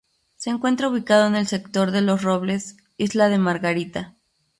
Se 0.35 0.49
encuentra 0.49 0.87
ubicado 0.89 1.27
en 1.27 1.35
el 1.35 1.45
sector 1.45 1.91
de 1.91 2.01
Los 2.01 2.23
Robles, 2.23 2.75
isla 2.97 3.29
de 3.29 3.37
Margarita. 3.37 4.15